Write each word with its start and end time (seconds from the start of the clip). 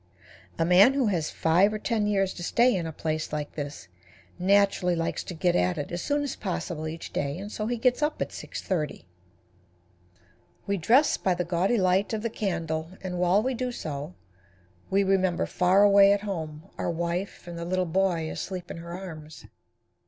A 0.57 0.65
man 0.65 0.95
who 0.95 1.05
has 1.13 1.29
five 1.29 1.71
or 1.71 1.77
ten 1.77 2.07
years 2.07 2.33
to 2.33 2.41
stay 2.41 2.75
in 2.75 2.87
a 2.87 2.91
place 2.91 3.31
like 3.31 3.53
this 3.53 3.87
naturally 4.39 4.95
likes 4.95 5.23
to 5.25 5.35
get 5.35 5.55
at 5.55 5.77
it 5.77 5.91
as 5.91 6.01
soon 6.01 6.23
as 6.23 6.35
possible 6.35 6.87
each 6.87 7.13
day, 7.13 7.37
and 7.37 7.51
so 7.51 7.67
he 7.67 7.77
gets 7.77 8.01
up 8.01 8.19
at 8.19 8.29
6:30. 8.29 9.03
We 10.65 10.77
dress 10.77 11.17
by 11.17 11.35
the 11.35 11.45
gaudy 11.45 11.77
light 11.77 12.13
of 12.13 12.23
the 12.23 12.31
candle, 12.31 12.93
and 13.03 13.19
while 13.19 13.43
we 13.43 13.53
do 13.53 13.71
so, 13.71 14.15
we 14.89 15.03
remember 15.03 15.45
far 15.45 15.83
away 15.83 16.11
at 16.13 16.21
home 16.21 16.63
our 16.79 16.89
wife 16.89 17.47
and 17.47 17.55
the 17.55 17.63
little 17.63 17.85
boy 17.85 18.27
asleep 18.27 18.71
in 18.71 18.77
her 18.77 18.97
arms. 18.97 19.45